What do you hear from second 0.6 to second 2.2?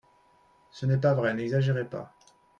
Ce n’est pas vrai, n’exagérez pas